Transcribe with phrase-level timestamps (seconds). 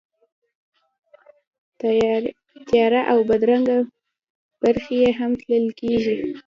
[2.67, 3.77] تیاره او بدرنګې
[4.61, 6.15] برخې یې هم تلل کېږي.